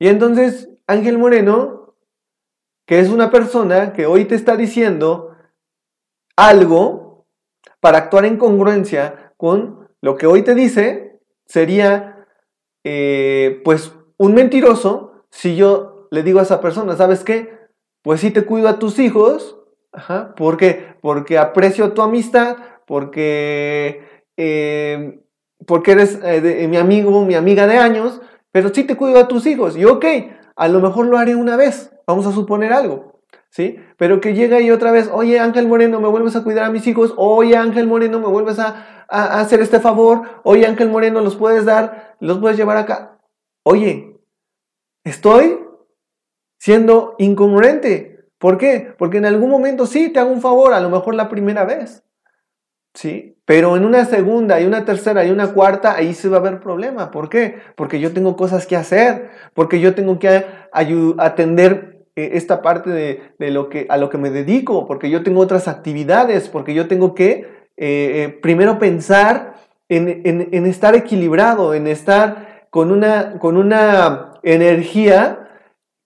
Y 0.00 0.08
entonces 0.08 0.68
Ángel 0.88 1.16
Moreno, 1.16 1.81
que 2.86 3.00
es 3.00 3.08
una 3.08 3.30
persona 3.30 3.92
que 3.92 4.06
hoy 4.06 4.24
te 4.24 4.34
está 4.34 4.56
diciendo 4.56 5.36
algo 6.36 7.26
para 7.80 7.98
actuar 7.98 8.24
en 8.24 8.36
congruencia 8.36 9.34
con 9.36 9.88
lo 10.00 10.16
que 10.16 10.26
hoy 10.26 10.42
te 10.42 10.54
dice, 10.54 11.20
sería 11.46 12.26
eh, 12.84 13.60
pues 13.64 13.92
un 14.16 14.34
mentiroso 14.34 15.24
si 15.30 15.56
yo 15.56 16.08
le 16.10 16.22
digo 16.22 16.40
a 16.40 16.42
esa 16.42 16.60
persona, 16.60 16.96
¿sabes 16.96 17.24
qué? 17.24 17.62
pues 18.02 18.20
sí 18.20 18.30
te 18.30 18.44
cuido 18.44 18.68
a 18.68 18.78
tus 18.78 18.98
hijos, 18.98 19.56
ajá. 19.92 20.34
Porque 20.36 21.38
aprecio 21.38 21.92
tu 21.92 22.02
amistad, 22.02 22.56
porque, 22.86 24.04
eh, 24.36 25.20
porque 25.66 25.92
eres 25.92 26.18
eh, 26.22 26.66
mi 26.68 26.76
amigo, 26.76 27.24
mi 27.24 27.34
amiga 27.34 27.66
de 27.66 27.78
años, 27.78 28.20
pero 28.50 28.74
sí 28.74 28.84
te 28.84 28.96
cuido 28.96 29.18
a 29.18 29.28
tus 29.28 29.46
hijos. 29.46 29.76
Y 29.76 29.84
ok, 29.84 30.04
a 30.62 30.68
lo 30.68 30.80
mejor 30.80 31.06
lo 31.06 31.18
haré 31.18 31.34
una 31.34 31.56
vez, 31.56 31.92
vamos 32.06 32.24
a 32.24 32.30
suponer 32.30 32.72
algo, 32.72 33.20
¿sí? 33.50 33.78
Pero 33.96 34.20
que 34.20 34.32
llega 34.32 34.60
y 34.60 34.70
otra 34.70 34.92
vez, 34.92 35.10
oye 35.12 35.40
Ángel 35.40 35.66
Moreno, 35.66 35.98
me 35.98 36.06
vuelves 36.06 36.36
a 36.36 36.44
cuidar 36.44 36.66
a 36.66 36.70
mis 36.70 36.86
hijos, 36.86 37.14
oye 37.16 37.56
Ángel 37.56 37.88
Moreno, 37.88 38.20
me 38.20 38.28
vuelves 38.28 38.60
a, 38.60 39.04
hacer 39.08 39.60
este 39.60 39.80
favor, 39.80 40.22
oye 40.44 40.64
Ángel 40.64 40.88
Moreno, 40.88 41.20
los 41.20 41.34
puedes 41.34 41.64
dar, 41.64 42.14
los 42.20 42.38
puedes 42.38 42.56
llevar 42.56 42.76
acá. 42.76 43.18
Oye, 43.64 44.20
estoy 45.02 45.58
siendo 46.60 47.16
incongruente. 47.18 48.28
¿Por 48.38 48.56
qué? 48.56 48.94
Porque 48.96 49.18
en 49.18 49.26
algún 49.26 49.50
momento 49.50 49.84
sí 49.84 50.10
te 50.10 50.20
hago 50.20 50.30
un 50.30 50.40
favor, 50.40 50.74
a 50.74 50.80
lo 50.80 50.90
mejor 50.90 51.16
la 51.16 51.28
primera 51.28 51.64
vez. 51.64 52.04
¿Sí? 52.94 53.36
Pero 53.44 53.76
en 53.76 53.84
una 53.84 54.04
segunda 54.04 54.60
y 54.60 54.66
una 54.66 54.84
tercera 54.84 55.24
y 55.24 55.30
una 55.30 55.52
cuarta, 55.52 55.94
ahí 55.94 56.14
se 56.14 56.28
va 56.28 56.36
a 56.36 56.40
haber 56.40 56.60
problema. 56.60 57.10
¿Por 57.10 57.28
qué? 57.28 57.56
Porque 57.74 58.00
yo 58.00 58.12
tengo 58.12 58.36
cosas 58.36 58.66
que 58.66 58.76
hacer, 58.76 59.30
porque 59.54 59.80
yo 59.80 59.94
tengo 59.94 60.18
que 60.18 60.44
atender 61.18 61.92
eh, 62.14 62.30
esta 62.34 62.60
parte 62.60 62.90
de, 62.90 63.50
lo 63.50 63.70
que, 63.70 63.86
a 63.88 63.96
lo 63.96 64.10
que 64.10 64.18
me 64.18 64.30
dedico, 64.30 64.86
porque 64.86 65.08
yo 65.08 65.22
tengo 65.22 65.40
otras 65.40 65.66
actividades, 65.66 66.48
porque 66.48 66.74
yo 66.74 66.86
tengo 66.86 67.14
que 67.14 67.30
eh, 67.30 68.24
eh, 68.24 68.38
primero 68.42 68.78
pensar 68.78 69.54
en, 69.88 70.22
en, 70.24 70.66
estar 70.66 70.94
equilibrado, 70.94 71.74
en 71.74 71.86
estar 71.86 72.66
con 72.70 72.92
una, 72.92 73.38
con 73.38 73.56
una 73.56 74.34
energía 74.42 75.48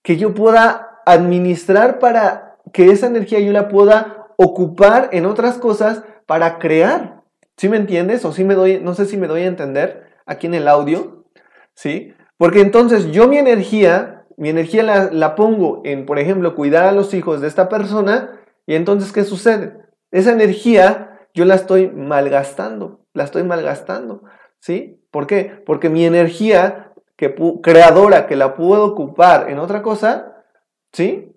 que 0.01 0.17
yo 0.17 0.33
pueda 0.33 1.01
administrar 1.05 1.99
para 1.99 2.57
que 2.73 2.91
esa 2.91 3.07
energía 3.07 3.39
yo 3.39 3.51
la 3.51 3.67
pueda 3.67 4.27
ocupar 4.37 5.09
en 5.11 5.25
otras 5.25 5.57
cosas 5.57 6.03
para 6.27 6.59
crear. 6.59 7.23
¿Sí 7.55 7.69
me 7.69 7.77
entiendes? 7.77 8.23
O 8.23 8.31
sí 8.31 8.43
me 8.43 8.53
doy, 8.53 8.79
no 8.79 8.93
sé 8.93 9.07
si 9.07 9.17
me 9.17 9.25
doy 9.25 9.41
a 9.41 9.47
entender 9.47 10.13
aquí 10.27 10.45
en 10.45 10.53
el 10.53 10.67
audio, 10.67 11.25
¿sí? 11.73 12.13
Porque 12.37 12.61
entonces 12.61 13.07
yo 13.07 13.27
mi 13.27 13.39
energía, 13.39 14.27
mi 14.37 14.49
energía 14.49 14.83
la, 14.83 15.09
la 15.11 15.33
pongo 15.33 15.81
en, 15.83 16.05
por 16.05 16.19
ejemplo, 16.19 16.53
cuidar 16.53 16.83
a 16.83 16.91
los 16.91 17.15
hijos 17.15 17.41
de 17.41 17.47
esta 17.47 17.67
persona 17.67 18.39
y 18.67 18.75
entonces 18.75 19.11
¿qué 19.11 19.23
sucede? 19.23 19.79
Esa 20.11 20.31
energía 20.31 21.27
yo 21.33 21.45
la 21.45 21.55
estoy 21.55 21.89
malgastando, 21.89 23.01
la 23.13 23.23
estoy 23.23 23.43
malgastando, 23.43 24.23
¿sí? 24.59 25.01
¿Por 25.09 25.25
qué? 25.25 25.63
Porque 25.65 25.89
mi 25.89 26.05
energía 26.05 26.93
que 27.15 27.33
creadora 27.63 28.27
que 28.27 28.35
la 28.35 28.55
puedo 28.55 28.85
ocupar 28.85 29.49
en 29.49 29.57
otra 29.57 29.81
cosa, 29.81 30.43
¿sí? 30.91 31.33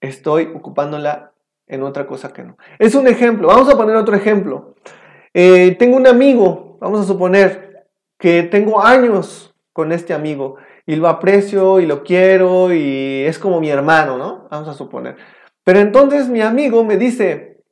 Estoy 0.00 0.52
ocupándola 0.54 1.32
en 1.68 1.82
otra 1.82 2.06
cosa 2.06 2.32
que 2.32 2.42
no. 2.42 2.56
Es 2.78 2.94
un 2.94 3.06
ejemplo. 3.06 3.48
Vamos 3.48 3.68
a 3.68 3.76
poner 3.76 3.96
otro 3.96 4.16
ejemplo. 4.16 4.74
Eh, 5.34 5.76
tengo 5.78 5.96
un 5.96 6.06
amigo, 6.06 6.78
vamos 6.80 7.00
a 7.00 7.04
suponer 7.04 7.86
que 8.18 8.42
tengo 8.42 8.82
años 8.82 9.54
con 9.72 9.92
este 9.92 10.12
amigo 10.12 10.56
y 10.86 10.96
lo 10.96 11.06
aprecio 11.06 11.80
y 11.80 11.86
lo 11.86 12.02
quiero 12.02 12.72
y 12.72 13.22
es 13.24 13.38
como 13.38 13.60
mi 13.60 13.70
hermano, 13.70 14.18
¿no? 14.18 14.48
Vamos 14.50 14.68
a 14.68 14.74
suponer. 14.74 15.16
Pero 15.62 15.80
entonces 15.80 16.28
mi 16.28 16.40
amigo 16.40 16.82
me 16.82 16.96
dice, 16.96 17.62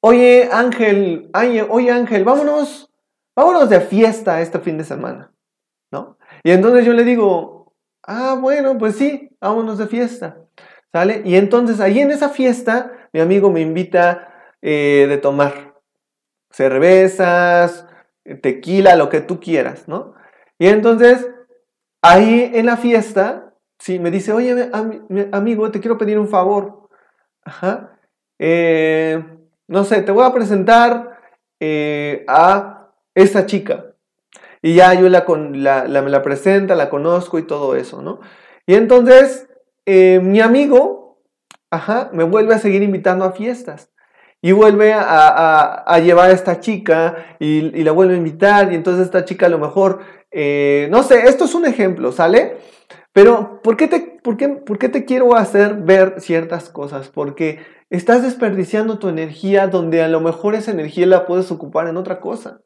oye 0.00 0.48
Ángel, 0.52 1.30
oye 1.32 1.90
Ángel, 1.90 2.24
vámonos, 2.24 2.90
vámonos 3.36 3.70
de 3.70 3.80
fiesta 3.80 4.40
este 4.40 4.58
fin 4.58 4.76
de 4.76 4.84
semana, 4.84 5.32
¿no? 5.90 6.18
Y 6.42 6.50
entonces 6.50 6.84
yo 6.84 6.92
le 6.92 7.04
digo, 7.04 7.72
ah, 8.02 8.36
bueno, 8.38 8.76
pues 8.76 8.96
sí, 8.96 9.30
vámonos 9.40 9.78
de 9.78 9.86
fiesta. 9.86 10.41
¿Sale? 10.92 11.22
Y 11.24 11.36
entonces 11.36 11.80
ahí 11.80 12.00
en 12.00 12.10
esa 12.10 12.28
fiesta, 12.28 12.92
mi 13.12 13.20
amigo 13.20 13.50
me 13.50 13.60
invita 13.60 14.28
eh, 14.60 15.06
de 15.08 15.16
tomar 15.16 15.74
cervezas, 16.50 17.86
tequila, 18.42 18.94
lo 18.96 19.08
que 19.08 19.20
tú 19.20 19.40
quieras, 19.40 19.88
¿no? 19.88 20.14
Y 20.58 20.68
entonces 20.68 21.30
ahí 22.02 22.50
en 22.54 22.66
la 22.66 22.76
fiesta, 22.76 23.54
sí, 23.78 23.98
me 23.98 24.10
dice, 24.10 24.32
oye, 24.32 24.70
amigo, 25.32 25.70
te 25.70 25.80
quiero 25.80 25.96
pedir 25.96 26.18
un 26.18 26.28
favor. 26.28 26.88
Ajá. 27.44 27.98
Eh, 28.38 29.22
no 29.66 29.84
sé, 29.84 30.02
te 30.02 30.12
voy 30.12 30.24
a 30.24 30.32
presentar 30.34 31.18
eh, 31.58 32.24
a 32.28 32.90
esta 33.14 33.46
chica. 33.46 33.86
Y 34.60 34.74
ya 34.74 34.94
yo 34.94 35.08
la, 35.08 35.24
la, 35.88 36.02
me 36.02 36.10
la 36.10 36.22
presenta, 36.22 36.74
la 36.74 36.90
conozco 36.90 37.38
y 37.38 37.46
todo 37.46 37.74
eso, 37.74 38.02
¿no? 38.02 38.20
Y 38.66 38.74
entonces 38.74 39.48
eh, 39.86 40.20
mi 40.22 40.40
amigo, 40.40 41.22
ajá, 41.70 42.10
me 42.12 42.24
vuelve 42.24 42.54
a 42.54 42.58
seguir 42.58 42.82
invitando 42.82 43.24
a 43.24 43.32
fiestas. 43.32 43.90
Y 44.44 44.50
vuelve 44.50 44.92
a, 44.92 46.00
llevar 46.04 46.30
a 46.30 46.32
esta 46.32 46.58
chica 46.58 47.36
y, 47.38 47.60
la 47.84 47.92
vuelve 47.92 48.14
a 48.14 48.16
invitar 48.16 48.72
y 48.72 48.74
entonces 48.74 49.04
esta 49.04 49.24
chica 49.24 49.46
a 49.46 49.48
lo 49.48 49.60
mejor, 49.60 50.00
eh, 50.32 50.88
no 50.90 51.04
sé, 51.04 51.28
esto 51.28 51.44
es 51.44 51.54
un 51.54 51.64
ejemplo, 51.64 52.10
¿sale? 52.10 52.56
Pero 53.12 53.60
¿por 53.62 53.76
qué, 53.76 53.86
te, 53.86 54.00
por, 54.00 54.36
qué, 54.36 54.48
¿por 54.48 54.78
qué 54.78 54.88
te 54.88 55.04
quiero 55.04 55.36
hacer 55.36 55.74
ver 55.74 56.20
ciertas 56.20 56.70
cosas? 56.70 57.08
Porque 57.08 57.60
estás 57.88 58.24
desperdiciando 58.24 58.98
tu 58.98 59.08
energía 59.08 59.68
donde 59.68 60.02
a 60.02 60.08
lo 60.08 60.20
mejor 60.20 60.56
esa 60.56 60.72
energía 60.72 61.06
la 61.06 61.24
puedes 61.24 61.52
ocupar 61.52 61.86
en 61.86 61.96
otra 61.96 62.18
cosa. 62.18 62.62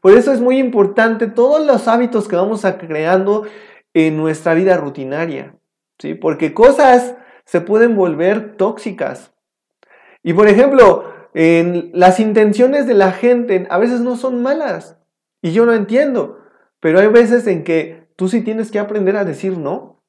Por 0.00 0.12
eso 0.12 0.32
es 0.32 0.40
muy 0.40 0.58
importante 0.58 1.26
todos 1.26 1.64
los 1.66 1.88
hábitos 1.88 2.28
que 2.28 2.36
vamos 2.36 2.64
a 2.64 2.78
creando 2.78 3.44
en 3.92 4.16
nuestra 4.16 4.54
vida 4.54 4.76
rutinaria, 4.76 5.54
¿sí? 6.00 6.14
Porque 6.14 6.54
cosas 6.54 7.14
se 7.44 7.60
pueden 7.60 7.94
volver 7.94 8.56
tóxicas. 8.56 9.32
Y 10.22 10.32
por 10.32 10.48
ejemplo, 10.48 11.04
en 11.34 11.90
las 11.94 12.18
intenciones 12.18 12.86
de 12.86 12.94
la 12.94 13.12
gente 13.12 13.66
a 13.70 13.78
veces 13.78 14.00
no 14.00 14.16
son 14.16 14.42
malas 14.42 14.98
y 15.42 15.52
yo 15.52 15.64
no 15.64 15.72
entiendo, 15.72 16.38
pero 16.80 16.98
hay 16.98 17.08
veces 17.08 17.46
en 17.46 17.64
que 17.64 18.08
tú 18.16 18.28
sí 18.28 18.42
tienes 18.42 18.70
que 18.70 18.78
aprender 18.78 19.16
a 19.16 19.24
decir 19.24 19.56
no. 19.56 20.02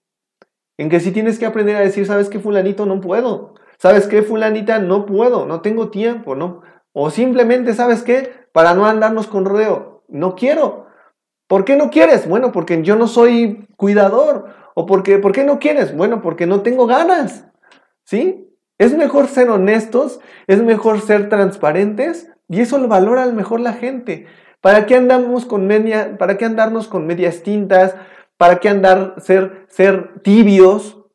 En 0.77 0.89
que 0.89 1.00
sí 1.00 1.12
tienes 1.12 1.38
que 1.38 1.45
aprender 1.45 1.75
a 1.75 1.81
decir, 1.81 2.07
¿sabes 2.07 2.27
qué, 2.27 2.39
fulanito? 2.39 2.86
No 2.86 3.01
puedo. 3.01 3.53
¿Sabes 3.77 4.07
qué, 4.07 4.24
fulanita? 4.24 4.79
No 4.79 5.05
puedo, 5.05 5.45
no 5.45 5.62
tengo 5.62 5.89
tiempo, 5.89 6.36
¿no? 6.36 6.62
O 6.93 7.10
simplemente, 7.10 7.74
¿sabes 7.74 8.01
qué? 8.03 8.48
Para 8.51 8.74
no 8.74 8.86
andarnos 8.86 9.27
con 9.27 9.45
rodeo. 9.45 10.03
No 10.07 10.36
quiero. 10.36 10.88
¿Por 11.48 11.65
qué 11.65 11.75
no 11.75 11.89
quieres? 11.89 12.27
Bueno, 12.27 12.51
porque 12.51 12.81
yo 12.81 12.95
no 12.95 13.07
soy 13.07 13.67
cuidador. 13.75 14.45
¿O 14.75 14.85
porque, 14.85 15.17
por 15.19 15.31
qué 15.31 15.43
no 15.43 15.59
quieres? 15.59 15.95
Bueno, 15.95 16.21
porque 16.21 16.45
no 16.45 16.61
tengo 16.61 16.87
ganas. 16.87 17.45
¿Sí? 18.03 18.47
Es 18.77 18.95
mejor 18.95 19.27
ser 19.27 19.49
honestos, 19.49 20.19
es 20.47 20.61
mejor 20.63 21.01
ser 21.01 21.29
transparentes 21.29 22.31
y 22.49 22.61
eso 22.61 22.77
lo 22.77 22.87
valora 22.87 23.25
mejor 23.27 23.59
la 23.59 23.73
gente. 23.73 24.25
¿Para 24.59 24.85
qué 24.85 24.95
andamos 24.95 25.45
con 25.45 25.67
media, 25.67 26.17
para 26.17 26.37
qué 26.37 26.45
andarnos 26.45 26.87
con 26.87 27.05
medias 27.05 27.43
tintas? 27.43 27.95
¿Para 28.37 28.59
qué 28.59 28.69
andar 28.69 29.15
ser 29.17 29.65
ser 29.69 30.21
tibios? 30.21 31.05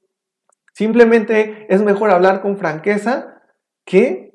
Simplemente 0.73 1.67
es 1.69 1.83
mejor 1.83 2.11
hablar 2.11 2.41
con 2.41 2.57
franqueza 2.57 3.43
que 3.85 4.27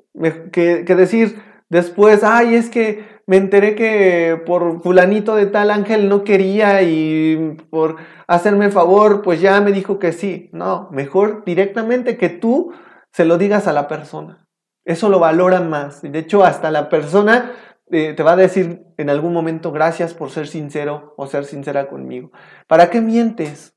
Que, 0.52 0.84
que 0.84 0.94
decir 0.94 1.42
después, 1.70 2.22
ay, 2.22 2.54
es 2.54 2.68
que 2.68 3.02
me 3.26 3.36
enteré 3.36 3.74
que 3.74 4.42
por 4.44 4.82
fulanito 4.82 5.36
de 5.36 5.46
tal 5.46 5.70
ángel 5.70 6.08
no 6.08 6.24
quería 6.24 6.82
y 6.82 7.56
por 7.70 7.96
hacerme 8.26 8.70
favor, 8.70 9.22
pues 9.22 9.40
ya 9.40 9.60
me 9.60 9.72
dijo 9.72 9.98
que 9.98 10.12
sí. 10.12 10.50
No, 10.52 10.88
mejor 10.90 11.44
directamente 11.44 12.16
que 12.16 12.28
tú 12.28 12.72
se 13.12 13.24
lo 13.24 13.38
digas 13.38 13.66
a 13.66 13.72
la 13.72 13.88
persona. 13.88 14.48
Eso 14.84 15.08
lo 15.08 15.20
valora 15.20 15.60
más. 15.60 16.02
De 16.02 16.18
hecho, 16.18 16.44
hasta 16.44 16.70
la 16.70 16.88
persona 16.88 17.52
eh, 17.90 18.14
te 18.14 18.22
va 18.22 18.32
a 18.32 18.36
decir 18.36 18.84
en 18.96 19.10
algún 19.10 19.32
momento 19.32 19.70
gracias 19.70 20.14
por 20.14 20.30
ser 20.30 20.48
sincero 20.48 21.14
o 21.16 21.26
ser 21.26 21.44
sincera 21.44 21.88
conmigo. 21.88 22.32
¿Para 22.66 22.90
qué 22.90 23.00
mientes? 23.00 23.76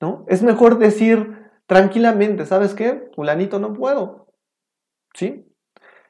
¿No? 0.00 0.24
Es 0.28 0.42
mejor 0.42 0.78
decir 0.78 1.50
tranquilamente, 1.66 2.46
¿sabes 2.46 2.74
qué? 2.74 3.10
Fulanito 3.14 3.58
no 3.58 3.72
puedo. 3.72 4.28
¿Sí? 5.14 5.52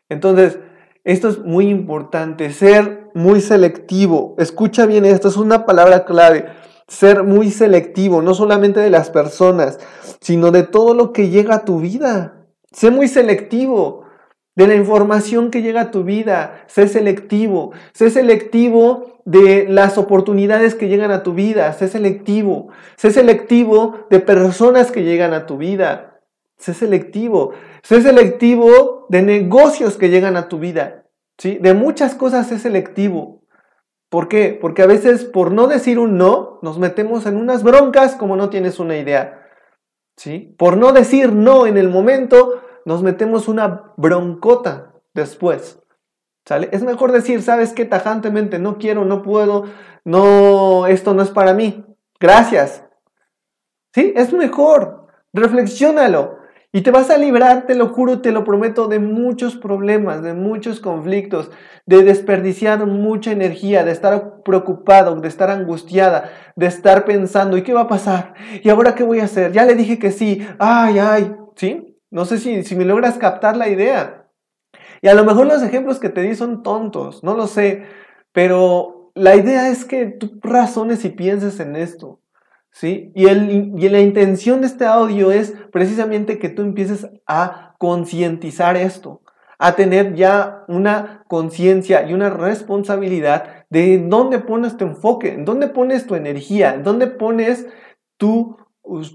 Entonces, 0.09 0.59
esto 1.05 1.29
es 1.29 1.39
muy 1.41 1.69
importante, 1.69 2.53
ser 2.53 3.11
muy 3.15 3.41
selectivo. 3.41 4.35
Escucha 4.39 4.87
bien, 4.87 5.05
esto 5.05 5.29
es 5.29 5.37
una 5.37 5.67
palabra 5.67 6.05
clave. 6.05 6.47
Ser 6.87 7.25
muy 7.25 7.51
selectivo, 7.51 8.23
no 8.23 8.35
solamente 8.35 8.81
de 8.81 8.91
las 8.91 9.11
personas, 9.11 9.79
sino 10.21 10.51
de 10.51 10.63
todo 10.63 10.95
lo 10.95 11.13
que 11.13 11.31
llega 11.31 11.57
a 11.57 11.65
tu 11.65 11.81
vida. 11.81 12.47
Sé 12.71 12.91
muy 12.91 13.09
selectivo 13.09 14.05
de 14.55 14.67
la 14.67 14.75
información 14.75 15.51
que 15.51 15.63
llega 15.63 15.83
a 15.83 15.91
tu 15.91 16.05
vida. 16.05 16.65
Sé 16.67 16.89
selectivo. 16.89 17.73
Sé 17.93 18.11
selectivo 18.11 19.21
de 19.25 19.67
las 19.69 19.99
oportunidades 19.99 20.75
que 20.75 20.89
llegan 20.89 21.11
a 21.11 21.23
tu 21.23 21.35
vida. 21.35 21.73
Sé 21.73 21.89
selectivo. 21.89 22.69
Sé 22.97 23.11
selectivo 23.11 24.07
de 24.11 24.21
personas 24.21 24.91
que 24.93 25.03
llegan 25.03 25.33
a 25.35 25.47
tu 25.47 25.57
vida. 25.57 26.21
Sé 26.59 26.75
selectivo. 26.75 27.53
Sé 27.83 28.01
selectivo 28.01 29.07
de 29.09 29.23
negocios 29.23 29.97
que 29.97 30.09
llegan 30.09 30.37
a 30.37 30.49
tu 30.49 30.59
vida. 30.59 31.05
¿sí? 31.39 31.59
De 31.61 31.75
muchas 31.75 32.15
cosas 32.15 32.47
sé 32.49 32.59
selectivo. 32.59 33.43
¿Por 34.09 34.29
qué? 34.29 34.57
Porque 34.61 34.83
a 34.83 34.87
veces 34.87 35.25
por 35.25 35.53
no 35.53 35.67
decir 35.67 35.99
un 35.99 36.19
no, 36.19 36.59
nos 36.63 36.79
metemos 36.79 37.27
en 37.27 37.37
unas 37.37 37.63
broncas 37.63 38.15
como 38.15 38.37
no 38.37 38.51
tienes 38.51 38.79
una 38.79 38.97
idea. 38.97 39.49
¿sí? 40.17 40.55
Por 40.59 40.77
no 40.77 40.93
decir 40.93 41.33
no 41.33 41.67
en 41.67 41.77
el 41.77 41.89
momento, 41.89 42.63
nos 42.85 43.03
metemos 43.03 43.49
una 43.49 43.93
broncota 43.97 44.93
después. 45.15 45.81
¿Sale? 46.45 46.69
Es 46.73 46.83
mejor 46.83 47.13
decir, 47.13 47.43
¿sabes 47.43 47.73
qué? 47.73 47.85
Tajantemente, 47.85 48.59
no 48.59 48.77
quiero, 48.79 49.05
no 49.05 49.23
puedo, 49.23 49.65
no, 50.05 50.87
esto 50.89 51.15
no 51.15 51.23
es 51.23 51.31
para 51.31 51.55
mí. 51.55 51.85
Gracias. 52.19 52.85
¿Sí? 53.95 54.13
Es 54.17 54.33
mejor. 54.33 55.07
Reflexiónalo. 55.33 56.42
Y 56.75 56.81
te 56.81 56.91
vas 56.91 57.11
a 57.11 57.19
librar, 57.19 57.67
te 57.67 57.75
lo 57.75 57.89
juro, 57.89 58.23
te 58.23 58.33
lo 58.33 58.45
prometo, 58.45 58.89
de 58.89 58.99
muchos 58.99 59.57
problemas, 59.57 60.23
de 60.23 60.33
muchos 60.33 60.81
conflictos, 60.81 61.51
de 61.85 62.03
desperdiciar 62.03 62.87
mucha 62.87 63.31
energía, 63.31 63.85
de 63.85 63.93
estar 63.93 64.43
preocupado, 64.43 65.15
de 65.17 65.29
estar 65.29 65.51
angustiada, 65.51 66.31
de 66.57 66.67
estar 66.67 67.05
pensando, 67.05 67.59
¿y 67.59 67.63
qué 67.63 67.75
va 67.75 67.83
a 67.83 67.89
pasar? 67.89 68.33
¿Y 68.63 68.71
ahora 68.71 68.95
qué 68.95 69.05
voy 69.05 69.21
a 69.21 69.25
hacer? 69.25 69.53
Ya 69.53 69.67
le 69.67 69.75
dije 69.75 69.99
que 69.99 70.13
sí. 70.13 70.47
Ay, 70.59 70.99
ay, 70.99 71.37
¿sí? 71.57 71.99
No 72.11 72.25
sé 72.25 72.39
si, 72.39 72.63
si 72.63 72.75
me 72.75 72.87
logras 72.87 73.19
captar 73.19 73.55
la 73.55 73.69
idea. 73.69 74.31
Y 75.03 75.09
a 75.09 75.15
lo 75.15 75.25
mejor 75.25 75.47
los 75.47 75.63
ejemplos 75.63 75.99
que 75.99 76.09
te 76.09 76.23
di 76.23 76.35
son 76.35 76.63
tontos, 76.63 77.23
no 77.23 77.35
lo 77.35 77.49
sé, 77.49 77.85
pero 78.33 79.13
la 79.15 79.37
idea 79.37 79.69
es 79.69 79.85
que 79.85 80.07
tú 80.07 80.39
razones 80.41 81.05
y 81.05 81.11
pienses 81.11 81.61
en 81.61 81.77
esto. 81.77 82.22
¿Sí? 82.73 83.13
Y, 83.15 83.27
el, 83.27 83.75
y 83.79 83.89
la 83.89 84.01
intención 84.01 84.61
de 84.61 84.67
este 84.67 84.87
audio 84.87 85.31
es 85.31 85.55
precisamente 85.71 86.39
que 86.39 86.49
tú 86.49 86.63
empieces 86.63 87.09
a 87.27 87.77
concientizar 87.79 88.77
esto, 88.77 89.23
a 89.59 89.77
tener 89.77 90.15
ya 90.15 90.65
una 90.69 91.25
conciencia 91.29 92.09
y 92.09 92.15
una 92.15 92.31
responsabilidad 92.31 93.67
de 93.71 93.99
dónde 93.99 94.41
pones 94.41 94.77
tu 94.77 94.85
enfoque, 94.85 95.35
en 95.35 95.45
dónde 95.45 95.69
pones 95.69 96.07
tu 96.07 96.15
energía, 96.15 96.75
en 96.75 96.83
dónde 96.83 97.07
pones 97.07 97.67
tu, 98.17 98.57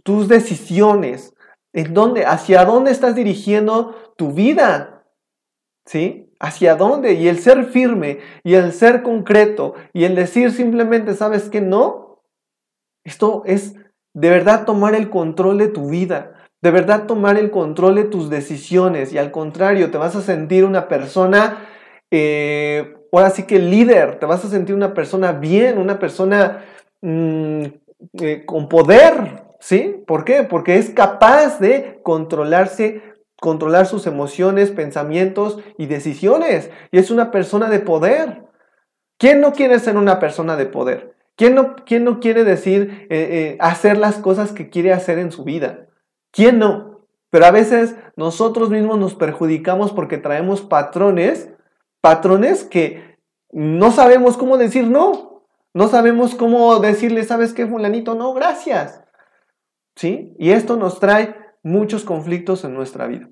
tus 0.03 0.27
decisiones, 0.27 1.34
en 1.73 1.93
dónde, 1.93 2.25
hacia 2.25 2.65
dónde 2.65 2.91
estás 2.91 3.15
dirigiendo 3.15 4.13
tu 4.15 4.32
vida, 4.32 5.03
¿sí? 5.86 6.34
¿Hacia 6.39 6.75
dónde? 6.75 7.13
Y 7.13 7.27
el 7.27 7.39
ser 7.39 7.65
firme 7.65 8.19
y 8.43 8.53
el 8.53 8.71
ser 8.71 9.03
concreto 9.03 9.73
y 9.93 10.03
el 10.03 10.15
decir 10.15 10.51
simplemente, 10.51 11.13
¿sabes 11.15 11.49
qué? 11.49 11.62
No, 11.62 12.07
esto 13.08 13.43
es 13.46 13.76
de 14.13 14.30
verdad 14.30 14.65
tomar 14.65 14.96
el 14.96 15.10
control 15.10 15.58
de 15.60 15.70
tu 15.70 15.89
vida, 15.89 16.34
de 16.62 16.72
verdad 16.72 17.06
tomar 17.06 17.38
el 17.38 17.52
control 17.52 17.96
de 17.96 18.04
tus 18.04 18.30
decisiones 18.30 19.13
y 19.13 19.17
al 19.17 19.32
contrario, 19.32 19.91
te 19.91 19.98
vas 19.98 20.15
a 20.17 20.22
sentir 20.22 20.65
una 20.65 20.89
persona, 20.89 21.65
eh, 22.12 22.98
ahora 23.13 23.30
sí 23.30 23.43
que 23.43 23.60
líder, 23.60 24.20
te 24.20 24.26
vas 24.26 24.43
a 24.43 24.50
sentir 24.50 24.76
una 24.76 24.93
persona 24.93 25.32
bien, 25.32 25.78
una 25.78 26.00
persona 26.00 26.65
mm, 27.02 27.63
eh, 28.20 28.43
con 28.46 28.67
poder, 28.67 29.43
¿sí? 29.62 30.04
¿Por 30.06 30.26
qué? 30.26 30.43
Porque 30.43 30.76
es 30.76 30.89
capaz 30.89 31.60
de 31.60 32.02
controlarse, 32.04 33.02
controlar 33.39 33.86
sus 33.86 34.06
emociones, 34.06 34.72
pensamientos 34.72 35.60
y 35.78 35.86
decisiones 35.86 36.72
y 36.91 36.98
es 36.98 37.10
una 37.10 37.32
persona 37.32 37.70
de 37.70 37.80
poder. 37.80 38.43
¿Quién 39.17 39.39
no 39.39 39.54
quiere 39.54 39.80
ser 39.80 39.96
una 39.96 40.20
persona 40.20 40.58
de 40.58 40.65
poder? 40.65 41.16
¿Quién 41.38 41.54
no, 41.54 41.76
no 42.02 42.19
quiere 42.19 42.43
decir 42.43 43.08
eh, 43.12 43.30
eh, 43.32 43.58
hacer 43.60 43.97
las 43.97 44.17
cosas 44.17 44.52
que 44.52 44.69
quiere 44.69 44.91
hacer 44.91 45.19
en 45.19 45.32
su 45.32 45.43
vida? 45.43 45.88
¿Quién 46.32 46.58
no? 46.58 47.08
Pero 47.30 47.45
a 47.45 47.52
veces 47.52 47.95
nosotros 48.15 48.71
mismos 48.71 48.97
nos 48.97 49.13
perjudicamos 49.13 49.93
porque 49.93 50.17
traemos 50.17 50.62
patrones, 50.62 51.54
patrones 52.02 52.63
que 52.63 53.17
no 53.52 53.91
sabemos 53.91 54.36
cómo 54.36 54.58
decir 54.58 54.88
no. 54.88 55.45
No 55.73 55.88
sabemos 55.89 56.34
cómo 56.34 56.80
decirle, 56.80 57.23
¿sabes 57.23 57.54
qué, 57.54 57.67
fulanito? 57.67 58.15
No, 58.15 58.34
gracias. 58.34 59.04
¿Sí? 59.95 60.34
Y 60.39 60.50
esto 60.52 60.76
nos 60.76 61.00
trae 61.00 61.36
muchos 61.62 62.04
conflictos 62.04 62.63
en 62.63 62.73
nuestra 62.73 63.06
vida. 63.06 63.30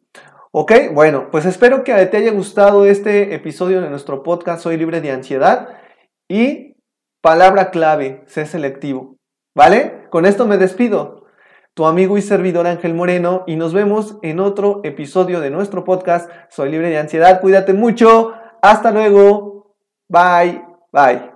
Ok, 0.52 0.72
bueno, 0.94 1.30
pues 1.32 1.46
espero 1.46 1.84
que 1.84 1.94
te 2.06 2.18
haya 2.18 2.32
gustado 2.32 2.86
este 2.86 3.34
episodio 3.34 3.82
de 3.82 3.90
nuestro 3.90 4.22
podcast 4.22 4.62
Soy 4.62 4.78
libre 4.78 5.02
de 5.02 5.12
ansiedad 5.12 5.70
y 6.30 6.75
Palabra 7.26 7.72
clave, 7.72 8.22
sé 8.28 8.46
selectivo. 8.46 9.18
¿Vale? 9.56 10.06
Con 10.12 10.28
esto 10.28 10.46
me 10.46 10.60
despido. 10.60 11.26
Tu 11.74 11.88
amigo 11.88 12.20
y 12.20 12.22
servidor 12.22 12.68
Ángel 12.68 12.94
Moreno 12.94 13.44
y 13.48 13.56
nos 13.56 13.74
vemos 13.74 14.20
en 14.22 14.40
otro 14.40 14.82
episodio 14.84 15.40
de 15.40 15.50
nuestro 15.50 15.84
podcast. 15.84 16.30
Soy 16.52 16.70
libre 16.70 16.92
de 16.92 17.00
ansiedad. 17.00 17.42
Cuídate 17.42 17.74
mucho. 17.74 18.36
Hasta 18.62 18.92
luego. 18.92 19.76
Bye. 20.08 20.64
Bye. 20.92 21.35